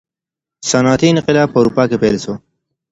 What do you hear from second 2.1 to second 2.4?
سو.